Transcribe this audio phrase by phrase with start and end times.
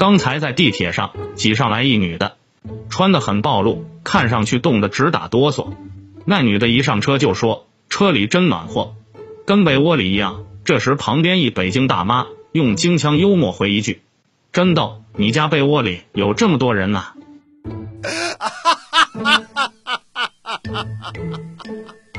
[0.00, 2.38] 刚才在地铁上挤上来一女的，
[2.88, 5.74] 穿的很暴露，看上去冻得直打哆嗦。
[6.24, 8.94] 那女的一上车就说：“车里真暖和，
[9.44, 14.00] 跟被窝里一样。”这时旁边一北京大妈用京腔幽默回一句
[14.52, 17.04] ：“真逗，你家被窝里有这么多人呢。”